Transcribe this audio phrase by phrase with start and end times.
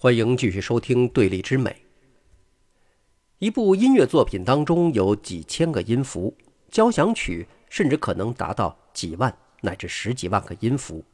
[0.00, 1.70] 欢迎继续收听《对立之美》。
[3.40, 6.32] 一部音乐作品当中有几千个音符，
[6.70, 11.04] 交响曲甚至可能达到几万乃至十几万个音符。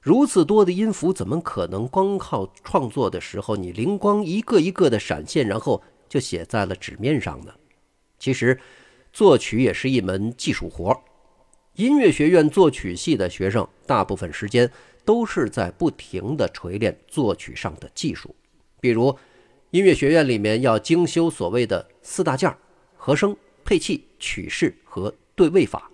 [0.00, 7.52] 如此多的音符，怎么可能光靠创作的时候你灵光一个一个的闪现，然后就写在了纸面上呢？
[8.20, 8.60] 其实，
[9.12, 10.96] 作曲也是一门技术活。
[11.74, 14.70] 音乐学院作曲系的学生，大部分时间。
[15.04, 18.34] 都是在不停地锤炼作曲上的技术，
[18.80, 19.16] 比如
[19.70, 22.54] 音乐学院里面要精修所谓的四大件
[22.96, 25.90] 和声、配器、曲式和对位法。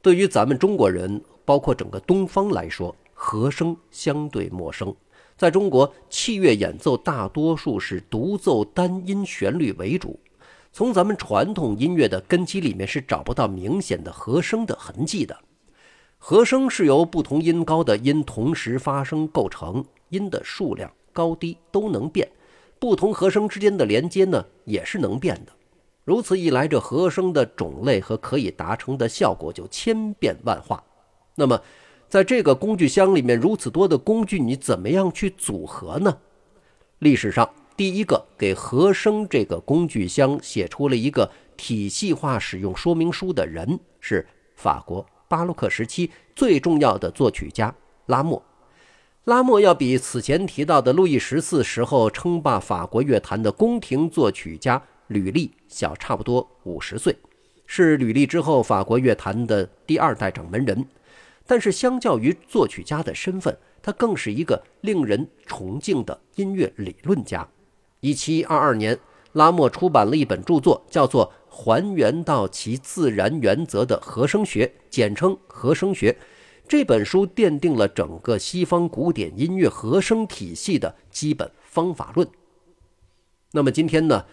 [0.00, 4.94] 对于咱们中国人，包括整个东方来说，和声相对陌生。
[5.36, 10.20] 在中国，器乐演奏大多数是独奏单音旋律为主，
[10.72, 15.36] 从咱们传统音乐的根基里面是找不到明显的和声的痕迹的。
[16.26, 22.26] 和声是由不同音高的音同时发生构成，音的数量高低都能变，
[22.78, 25.52] 不同和声之间的连接呢也是能变的。
[26.02, 30.82] 如此一来，这和声的种类和可以达成的效果就千变万化。
[31.34, 31.60] 那么，
[32.08, 36.16] 在这个工具箱里面如此多的工具，你怎么样去组合呢？
[37.00, 45.04] 历史上第一个给和声这个工具箱写出了一个体系化使用说明书的人是法国。
[45.34, 47.74] 巴洛克时期最重要的作曲家
[48.06, 48.40] 拉莫，
[49.24, 57.16] 拉莫要比此前提到的路易十四时候称霸法国乐坛的宫廷作曲家吕利小差不多五十岁，
[57.66, 60.86] 是吕利之后法国乐坛的第二代掌门人。
[61.44, 67.48] 但是相较于作曲家的身份，他更是一个令人崇敬的音乐理论家。
[67.98, 68.96] 一七二二年，
[69.34, 71.32] 拉莫出版了一本著作，叫做。
[71.56, 76.16] 还原到其自然原则的和声学，简称和声学。
[76.66, 82.26] 这本书奠定了整个西方古典音乐和声体系的基本方法论。
[83.52, 84.24] 那么今天呢？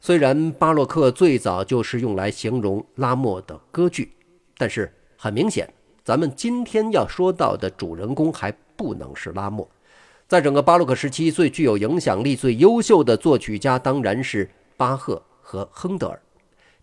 [0.00, 4.14] 虽然巴洛克最早就是用来形容拉莫的歌剧，
[4.56, 5.70] 但是很明显，
[6.02, 9.68] 咱们今天要说到的主人公还不能是拉莫。
[10.30, 16.22] 在整个巴洛克时期，最具有影响力、最优秀的作曲家当然是巴赫和亨德尔。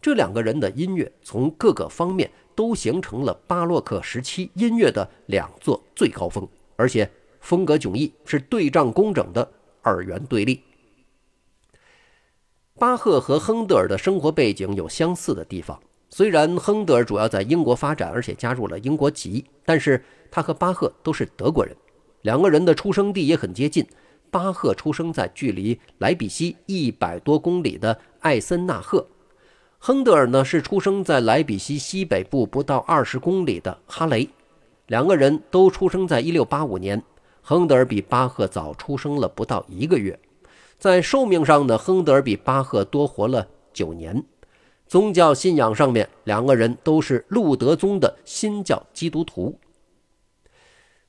[0.02, 7.10] 这两个人的音乐从各个方面都形成了巴洛克时期音乐的两座最高峰，而且
[7.40, 9.50] 风格迥异，是对仗工整的
[9.82, 10.62] 二元对立。
[12.78, 21.74] 巴赫和亨德尔的生活背景有相似的地方，虽然亨德尔主要在英国发展，而且加入了英国籍，但是他和巴赫都是德国人，
[22.28, 23.88] 两个人的出生地也很接近。
[24.30, 29.08] 巴赫出生在距离莱比锡一百多公里的艾森纳赫。
[29.80, 34.28] 亨德尔呢是出生在莱比锡西北部不到二十公里的哈雷，
[34.88, 37.02] 两个人都出生在一六八五年。
[37.42, 40.20] 亨德尔比巴赫早出生了不到一个月，
[40.78, 44.22] 在寿命上呢，亨德尔比巴赫多活了九年。
[44.86, 49.58] 宗教信仰上面，两个人都是路德宗的新教基督徒。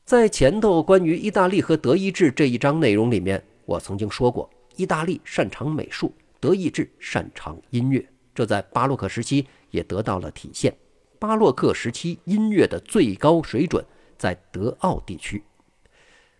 [0.08, 8.02] 在前头关于意大利和德意志这一章内容里面，我曾经说过，意大利擅长美术，德意志擅长音乐。
[8.34, 10.74] 这在巴洛克时期也得到了体现。
[11.18, 13.84] 巴洛克时期音乐的最高水准
[14.16, 15.44] 在德奥地区。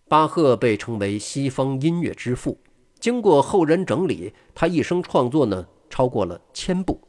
[0.07, 2.57] 巴赫被称为西方音乐之父，
[2.99, 6.99] 经过后人整理，他一生创作呢超过了千部。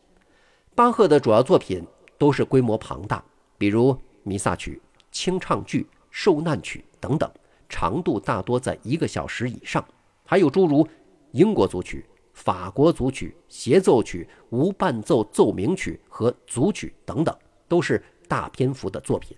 [0.74, 1.82] 巴赫的主要作品
[2.18, 3.24] 都是规模庞大，
[3.56, 4.78] 比如弥撒曲、
[5.10, 7.30] 清唱剧、受难曲等等，
[7.68, 9.84] 长度大多在一个小时以上。
[10.24, 10.86] 还有诸如
[11.32, 12.04] 英国组曲。
[12.32, 17.36] 法国组曲、协奏曲、无伴奏奏鸣曲和组曲等等，
[17.68, 19.36] 都是大篇幅的作品。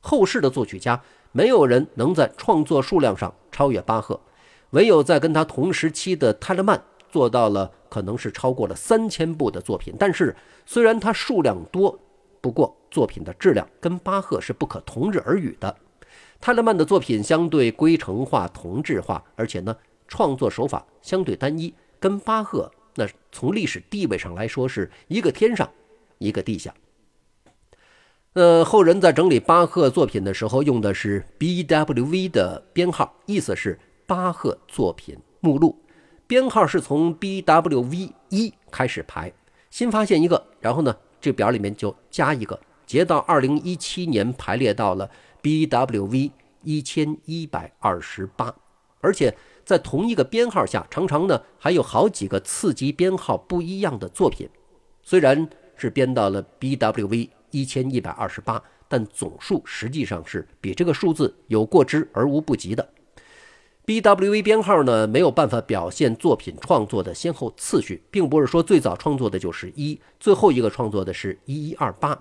[0.00, 1.00] 后世的作曲家
[1.32, 4.20] 没有人能在创作数量上超越巴赫，
[4.70, 9.94] 唯有在跟他同时期的泰勒曼做到了，可能是超过了三千部的作品。
[9.98, 10.36] 但是，
[10.66, 11.98] 虽然他数量多，
[12.40, 15.76] 不过作品的质量跟巴赫是不可同日而语的。
[16.40, 19.76] 泰勒曼的作品相对规程化、同质化，而且呢，
[20.08, 21.72] 创作手法相对单一。
[21.98, 25.68] 跟巴赫那从历史地位上来说是一个天上，
[26.16, 26.74] 一个地下。
[28.32, 35.78] 呃，后人在整理巴赫作品的时候用的是 BWV 的编号，意思是巴赫作品目录，
[36.26, 39.32] 编号是从 BWV 一开始排，
[39.68, 45.10] 新发现一个，然后呢这表里面就加一个，截到二零一七年排列到了
[45.42, 46.30] BWV
[46.62, 48.54] 一千一百二十八，
[49.00, 49.36] 而且。
[49.62, 54.48] 在同一个编号下，常常呢还有好几个次级编号不一样的作品。
[55.00, 62.88] 虽然是编到了 BWV 一千一百二十八，但总数实际上是比这个数字有过之而无不及的。
[63.90, 72.16] BWV 编号呢没有办法表现作品创作的先后次序，并不是说最早创作的就是一，最后一个创作的是一一二八。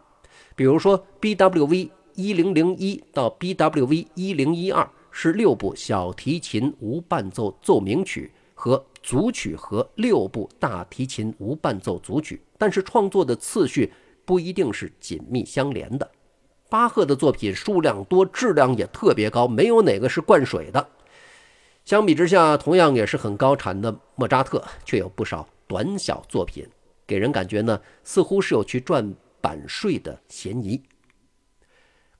[0.56, 13.94] 比如说 BWV 一零零一到 BWV 一零一二是六部小提琴无伴奏奏鸣曲和组曲和六部大提琴无伴奏组曲，但是创作的次序
[14.26, 16.10] 不一定是紧密相连的。
[16.68, 20.88] 巴赫的作品数量多，质量也特别高，没有哪个是灌水的。
[21.90, 26.64] 相比之下，同样也是很高产的莫扎特，却有不少短小作品，
[27.08, 30.80] 给人感觉呢，似乎是有去赚版税的嫌疑。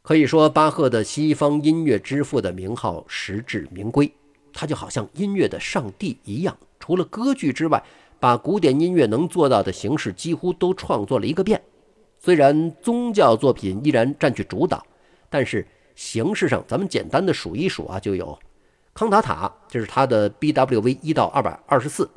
[0.02, 4.12] 可以说，巴赫的西方音乐之父的名号实至名归，
[4.52, 7.84] 他就好像音乐的上帝一样，除了歌剧之外，
[8.20, 11.62] 把古典音乐能做到的形式几乎都创作了一个遍。
[12.18, 14.84] 虽然宗教作品依然占据主导，
[15.30, 18.36] 但是形式上，咱们简单的数一数啊，就有。
[19.00, 22.10] 康塔塔，这是他的 BWV 一到二百二十四，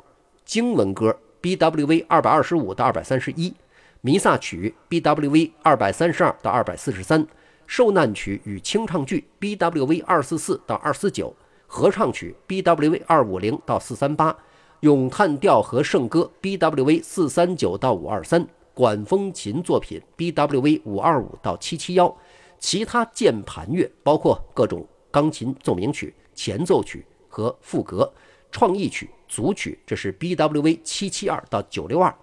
[0.43, 3.53] 经文歌 BWV 二百二十五到二百三十一，
[4.01, 7.25] 弥撒曲 BWV 二百三十二到二百四十三，
[7.65, 11.33] 受难曲与清唱剧 BWV 二四四到二四九，
[11.67, 14.35] 合唱曲 BWV 二五零到四三八，
[14.81, 22.13] 咏叹调和圣歌 BWV 四三九到五二三，管风琴作品 BWV 五二五到七七幺，
[22.59, 26.13] 其他键盘乐包括各种钢琴奏鸣曲。
[26.33, 28.11] 前奏曲和副歌，
[28.51, 32.13] 创意曲、组曲，这是 BWV 七七二到九六二，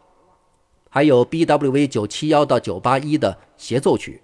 [0.88, 4.20] 还有 BWV 九七幺到九八一的协奏曲，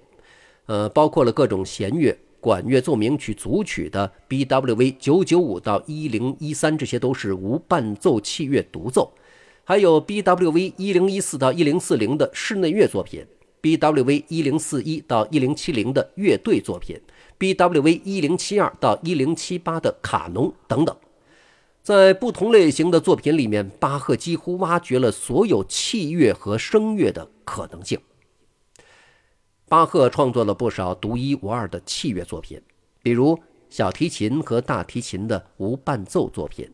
[0.66, 9.12] 呃，包括了各种弦乐、管乐奏鸣曲组曲的 BWV 九九五到一零一三，这些都是无伴奏器乐独奏，
[9.64, 13.26] 还有 BWV 一零一四到一零四零的室内乐作品
[13.66, 17.00] ，BWV 一零四一到一零七零的乐队作品。
[17.36, 20.96] BWV 一零七二到一零七八的卡农等等，
[21.82, 27.98] 在不同类型的作品里面，巴赫几乎挖掘了所有器乐和声乐的可能性。
[29.68, 32.62] 巴赫创作了不少独一无二的器乐作品，
[33.02, 33.38] 比如
[33.68, 36.70] 小提琴和大提琴的无伴奏作品。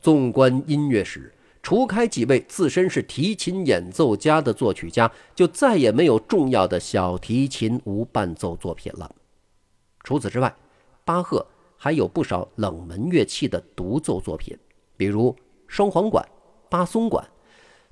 [0.00, 1.32] 纵观音乐史，
[1.62, 9.14] 除开几位自身是提琴演奏家的作曲家，就再也没有重要的小提琴无伴奏作品了。
[10.02, 10.52] 除此之外，
[11.04, 14.58] 巴赫还有不少冷门乐器的独奏作品，
[14.96, 15.34] 比如
[15.68, 16.26] 双簧管、
[16.68, 17.24] 巴松管，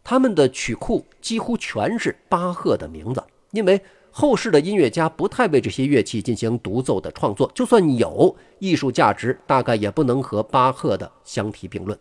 [0.03, 3.23] 他们的曲库几乎全是巴赫的名字。
[3.53, 3.81] 因为
[4.11, 11.97] 后世的音乐家不太为这些乐器进行独奏的创作，就算有艺术价值，大概也不能和巴赫的相提并论。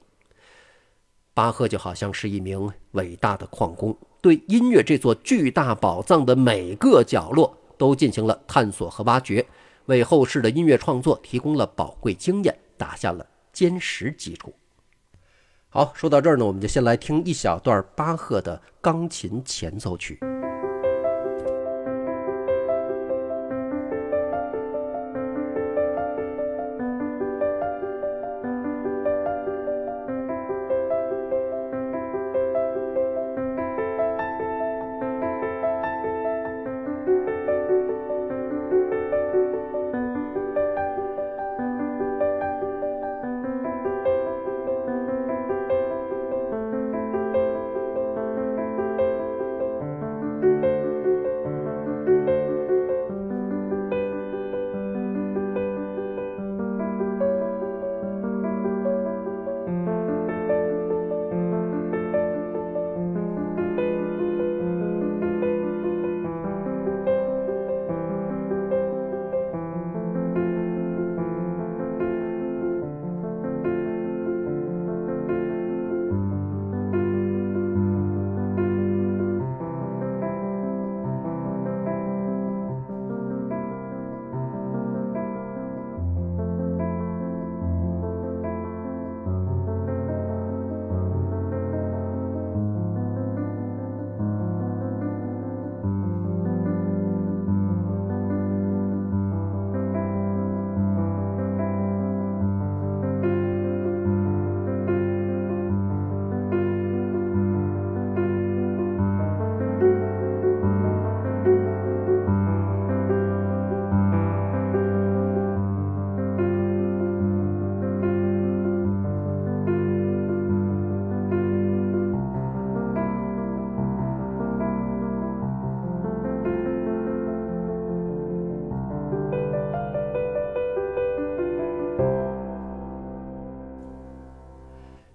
[1.34, 9.46] 巴赫就好像是一名伟大的矿工，对音乐这座巨大宝藏的每个角落都进行了探索和挖掘。
[9.86, 14.54] 为后世的音乐创作提供了宝贵经验，打下了坚实基础。
[15.70, 20.20] 好，说到这儿呢，我们就先来听一小段巴赫的钢琴前奏曲。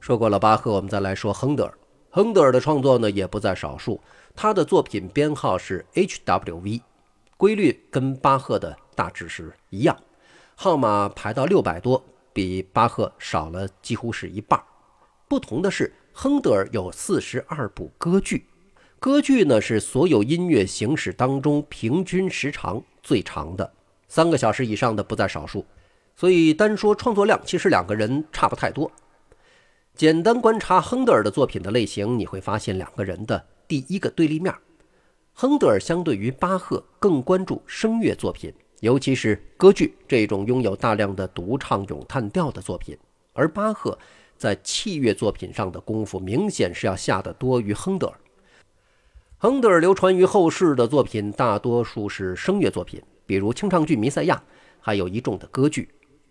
[0.05, 1.73] 说过了巴赫，我们再来说亨德尔。
[2.11, 3.99] 亨德尔的创作呢也不在少数，
[4.37, 6.83] 他的作品编号是 HWV，
[7.39, 9.97] 规律跟巴赫的大致是一样，
[10.57, 14.63] 号码排到六百多，比巴赫少了几乎是一半。
[15.27, 18.45] 不同的是，亨德尔有四十二部歌剧，
[18.99, 23.73] 歌剧呢是所有音乐形式当中平均时长最长的，
[24.07, 25.65] 三个小时以上的不在少数。
[26.15, 28.93] 所以单说创作量，其实两个人差不太多。
[29.97, 34.53] 简单观察亨德尔的作品的类型，你会发现两个人的第一个对立面：
[35.33, 42.97] 亨德尔相对于巴赫更关注声乐作品，尤其是歌剧这种拥有大量的独唱咏叹调的作品；
[43.35, 43.97] 而巴赫
[44.37, 48.19] 在器乐作品上的功夫明显是要下得多于亨德尔。
[49.39, 54.35] 亨德尔流传于后世的作品大多数是声乐作品，比如清唱剧《弥赛亚》，
[54.81, 55.89] 还有一众的歌剧。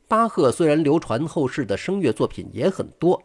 [0.10, 3.24] 巴赫虽然流传后世的声乐作品也很多。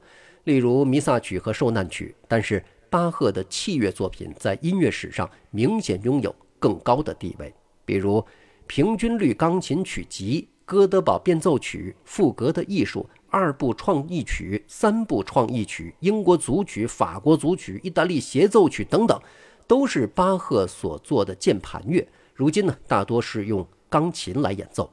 [0.48, 8.18] 例如《弥撒曲》和《受难曲》，但是巴赫的器乐作品在音乐史上明显拥有更高的地位，比如
[8.66, 19.20] 《平均律钢琴曲集》《哥德堡变奏曲》《赋格的艺术》二部创意曲、三部创意曲、英国组曲、法国组曲、意大利协奏曲等等，
[19.66, 22.08] 都是巴赫所做的键盘乐。
[22.32, 24.90] 如今呢，大多是用钢琴来演奏。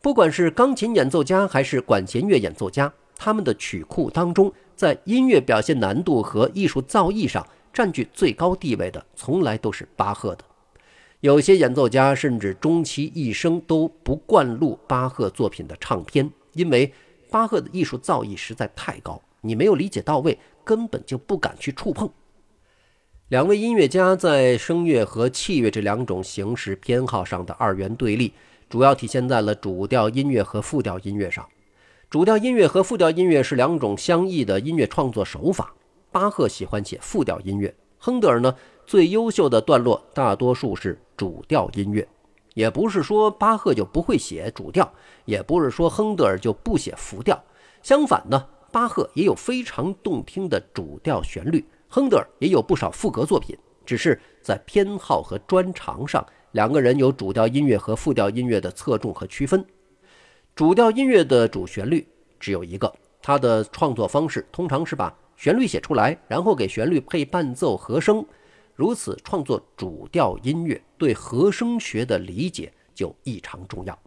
[0.00, 4.52] 不管是钢琴演奏家还是管弦乐演奏家，他们的曲库当中。
[4.82, 10.42] 在音乐表现难度和艺术造诣上占据最高地位的，从来都是巴赫的。
[11.20, 16.92] 有些演奏家甚至终其一生都不灌录巴赫作品的唱片，因为
[17.30, 22.10] 巴赫的艺术造诣实在太高，你没有理解到位，根本就不敢去触碰。
[23.28, 28.32] 两位音乐家在声乐和器乐这两种形式偏好上的二元对立，
[28.68, 31.48] 主要体现在了主调音乐和复调音乐上。
[32.12, 35.72] 主调音乐和复调音乐是两种相异的音乐创作手法。
[36.10, 38.54] 巴赫喜欢写复调音乐，亨德尔呢
[38.86, 42.06] 最优秀的段落大多数是主调音乐。
[42.52, 44.92] 也不是说巴赫就不会写主调，
[45.24, 47.42] 也不是说亨德尔就不写复调。
[47.82, 53.56] 相反呢，巴赫也有非常动听的主调旋律，亨德尔也有不少赋格作品。
[53.86, 59.64] 只是在偏好和专长上，两个人有主调音乐和复调音乐的侧重和区分。
[60.54, 62.06] 主调音乐的主旋律
[62.38, 62.92] 只有一个，
[63.22, 68.22] 它的创作方式通常是把旋律写出来，然后给旋律配伴奏和声。
[68.74, 73.98] 如此创作主调音乐，对和声学的理解就异常重要。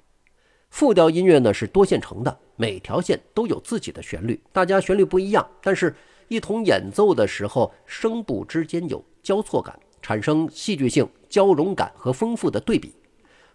[0.69, 5.95] 复调音乐呢是多线程的，每条线都有自己的旋律，大家旋律不一样，但是
[6.27, 12.93] 一同演奏的时候，声部之间有交错感，产生戏剧性、交融感和丰富的对比。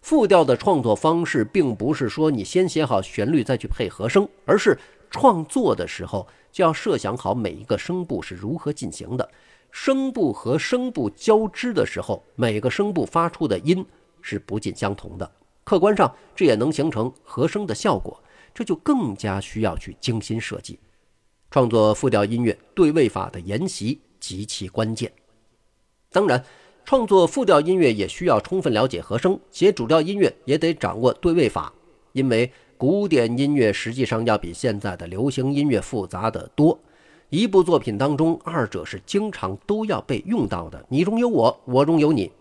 [0.01, 4.79] 复调的创作方式，并不是说你先写好旋律再去配和声，而是
[5.11, 9.31] 创作的时候就要设想好每一个声部是如何进行的。
[9.71, 13.85] 声部和声部交织的时候，每个声部发出的音
[14.23, 15.31] 是不尽相同的。
[15.65, 18.21] 客观上，这也能形成和声的效果，
[18.55, 20.79] 这就更加需要去精心设计。
[21.51, 25.13] 创作复调音乐，对位法的研习极其关键。
[26.11, 26.43] 当然。
[26.85, 31.73] 创作复调音乐也需要充分了解和声，写主调音乐也得掌握对位法。
[32.13, 36.77] 因为古典音乐实际上要比现在的流行音乐复杂的多，
[37.29, 40.85] 一部作品当中，二者是经常都要被用到的。
[40.89, 42.33] 你中有我，我中有你。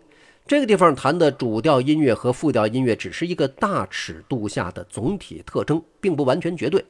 [0.48, 6.84] 这个地方谈的主调音乐和复调音乐只是一个大尺度下的总体特征，并不完全绝对。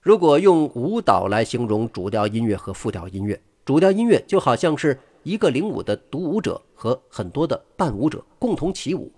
[0.00, 4.96] 如果用舞蹈来形容主调音乐和复调音乐，主调音乐就好像是。
[5.22, 9.12] 一个领舞的独舞者和很多的伴舞者共同起舞，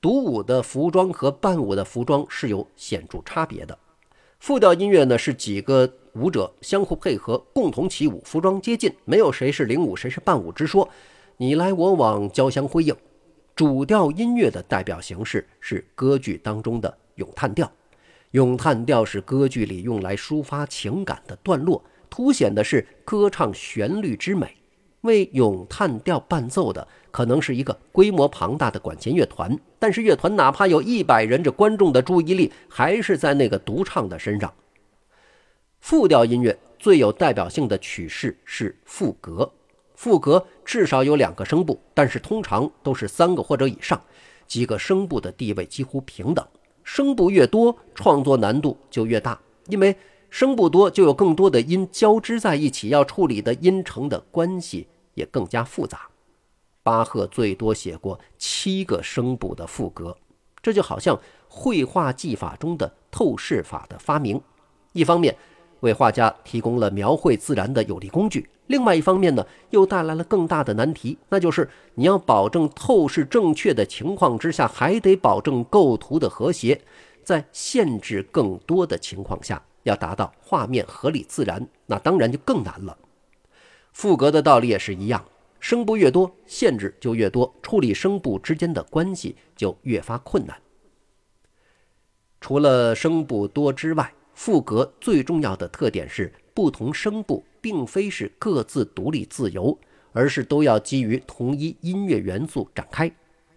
[0.00, 3.78] 独舞的服装和伴舞的服装是有显著差别的。
[4.40, 10.88] 复调音乐呢是几个舞者相互配合，共同起舞，服装接近，没有谁是领舞谁是伴舞之说，
[11.36, 12.96] 你来我往，交相辉映。
[13.54, 17.70] 主调音乐的代表形式是歌剧当中的咏叹调，
[18.32, 24.56] 咏叹调是歌剧里用来抒发情感的段落，凸显的是歌唱旋律之美。
[25.02, 34.52] 为咏叹调伴奏的可能是一个规模庞大的管弦乐团，但是乐团哪怕有一百人，这观众的注意力还是在那个独唱的身上。
[35.80, 39.52] 复调音乐最有代表性的曲式是赋格，
[39.94, 44.00] 赋格至少有两个声部，但是通常都是三个或者以上，
[44.46, 46.46] 几个声部的地位几乎平等。
[46.84, 49.96] 声部越多，创作难度就越大，因为
[50.30, 54.86] 声部多就有更多的音交织在一起，要处理的音程的关系。
[55.14, 56.08] 也更加复杂。
[56.82, 60.16] 巴赫最多写过七个声部的赋格，
[60.60, 64.40] 这就好像绘画技法中的透视法的发明。
[64.92, 65.36] 一方面，
[65.80, 68.48] 为画家提供了描绘自然的有力工具。
[68.66, 76.80] 另外一方面呢，又带来了更大的难题，那就是你要保证透视正确的情况之下，还得保证构图的和谐。
[77.22, 82.96] 在限制更多的情况下，要达到画面合理自然，那当然就更难了。
[83.92, 85.24] 赋格的道理也是一样，
[85.60, 90.56] 声部越多，限制就越多，处理声部之间的关系就越发困难。
[92.40, 99.78] 除了声部多之外，赋格最重要的特点是，不同声部并非是各自独立自由，
[100.12, 103.10] 而是都要基于同一音乐元素展开。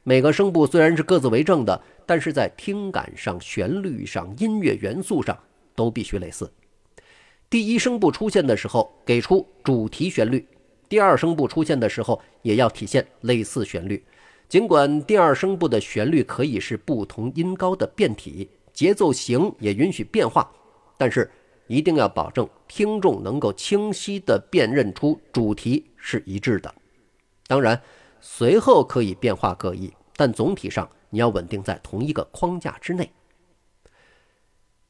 [0.04, 5.36] 每个声部虽然是各自为政的，但是在听感上、旋律上、音乐元素上
[5.74, 6.52] 都必须类似。
[7.50, 10.40] 第一声部出现的时候，给出主题旋律；
[10.90, 14.04] 第二声部出现的时候，也要体现类似旋律。
[14.50, 20.52] 尽管第二声部的旋律可以是不同音高的变体，节奏型也允许变化，
[20.98, 21.30] 但是
[21.68, 26.74] 一定要保证听众能够清晰地辨认出主题是一致的。
[27.48, 27.80] 当然，
[28.20, 33.10] 随后可以变化各异，但总体上你要稳定在同一个框架之内。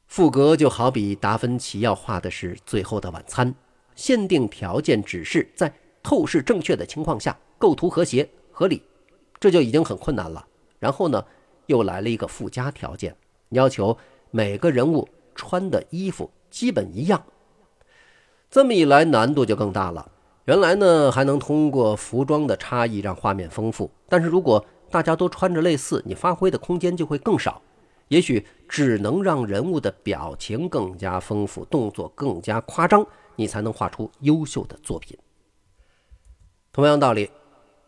[0.07, 3.51] 赋格就好比达芬奇要画的是《最后的晚餐》，
[3.95, 8.81] 限定条件只是在透视正确的情况下，构图和谐合理，
[9.39, 10.45] 这就已经很困难了。
[10.79, 11.25] 然后呢，
[11.65, 13.15] 又来了一个附加条件，
[13.49, 13.97] 要求
[14.31, 17.21] 每个人物穿的衣服基本一样。
[18.49, 20.11] 这么一来，难度就更大了。
[20.45, 27.61] 原来呢，还能通过服装的差异让画面丰富，但是如果大家都穿着类似，你发挥的空间就会更少。
[28.09, 35.17] 也许只能让人物的表情更加丰富，动作更加夸张，你才能画出优秀的作品。
[36.71, 37.29] 同样道理，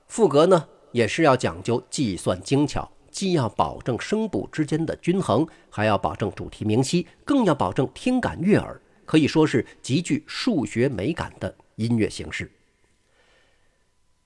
[0.07, 12.51] 赋格呢也是要讲究计算精巧，既要保证声部之间的均衡，还要保证主题明晰，更要保证听感悦耳，可以说是极具数学美感的音乐形式。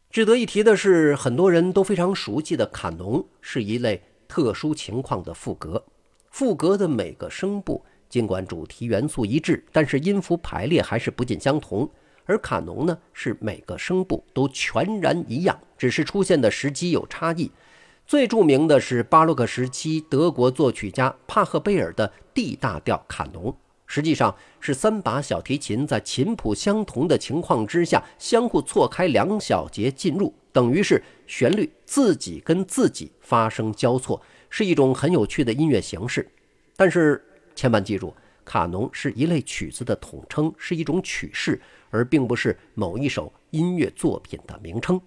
[0.09, 4.03] 值得一提的是，很多人都非常熟悉的卡农是一类。
[4.31, 5.83] 特殊情况的赋格，
[6.29, 11.89] 赋格的每个声部尽管主题元素一致，但是音符排列还是不尽相同。
[12.23, 17.51] 而卡农呢，是每个声部都全然一样，只是出现的时机有差异。
[18.07, 23.53] 最著名的是巴洛克时期德国作曲家帕赫贝尔的 D 大调卡农，
[23.85, 30.33] 实际上是三把小提琴在琴谱相同的情况之下相互错开两小节进入。
[30.51, 36.29] 等于是旋律自己跟自己发生交错，是一种很有趣的音乐形式。
[36.75, 37.23] 但是
[37.55, 44.99] 千万记住，卡农是一类曲子的统称，是一种曲式，而并不是某一首音乐作品的名称。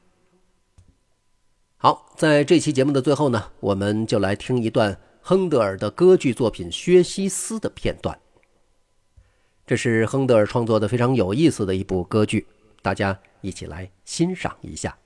[1.77, 8.19] 好，在这期节目的最后呢，我们就来听一段亨德尔的歌剧作品《薛西斯》的片段。
[9.67, 12.47] 这是亨德尔创作的非常有意思的一部歌剧，
[12.81, 14.97] 大家一起来欣赏一下。